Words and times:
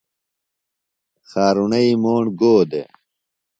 خارُݨئی 1.29 1.91
موݨ 2.03 2.23
گو 2.39 2.55
دےۡ؟ 2.69 2.87